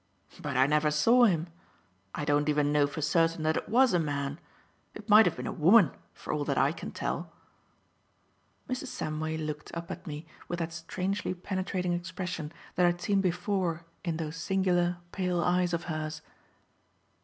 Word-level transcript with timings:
"But 0.41 0.57
I 0.57 0.65
never 0.65 0.89
saw 0.89 1.25
him. 1.25 1.45
I 2.15 2.25
don't 2.25 2.49
even 2.49 2.71
know 2.71 2.87
for 2.87 3.03
certain 3.03 3.43
that 3.43 3.55
it 3.55 3.69
was 3.69 3.93
a 3.93 3.99
man. 3.99 4.39
It 4.95 5.07
might 5.07 5.27
have 5.27 5.35
been 5.35 5.45
a 5.45 5.51
woman 5.51 5.91
for 6.11 6.33
all 6.33 6.43
that 6.45 6.57
I 6.57 6.71
can 6.71 6.89
tell." 6.89 7.31
Mrs. 8.67 8.87
Samway 8.87 9.37
looked, 9.37 9.69
up 9.75 9.91
at 9.91 10.07
me 10.07 10.25
with 10.47 10.57
that 10.57 10.73
strangely 10.73 11.35
penetrating 11.35 11.93
expression 11.93 12.51
that 12.73 12.85
I 12.85 12.89
had 12.89 13.01
seen 13.01 13.21
before 13.21 13.85
in 14.03 14.17
those 14.17 14.37
singular, 14.37 14.97
pale 15.11 15.39
eyes 15.39 15.71
of 15.71 15.83
hers. 15.83 16.23